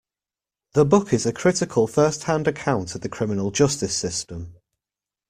[0.73, 4.55] The book is a critical first hand account of the criminal justice system.